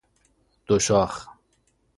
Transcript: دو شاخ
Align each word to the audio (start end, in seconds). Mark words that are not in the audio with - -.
دو 0.67 0.79
شاخ 0.79 1.27